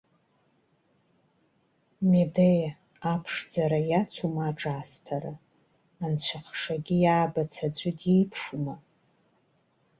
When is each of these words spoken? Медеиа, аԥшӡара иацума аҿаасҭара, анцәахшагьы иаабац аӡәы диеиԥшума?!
Медеиа, 2.11 2.71
аԥшӡара 3.13 3.79
иацума 3.89 4.43
аҿаасҭара, 4.49 5.33
анцәахшагьы 6.03 6.95
иаабац 7.03 7.53
аӡәы 7.65 7.91
диеиԥшума?! 7.97 8.75